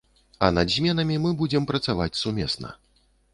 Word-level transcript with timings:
І 0.45 0.47
над 0.57 0.71
зменамі 0.75 1.17
мы 1.25 1.33
будзем 1.41 1.67
працаваць 1.73 2.19
сумесна. 2.23 2.73